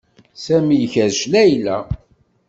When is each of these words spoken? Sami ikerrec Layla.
Sami 0.43 0.75
ikerrec 0.85 1.19
Layla. 1.31 1.77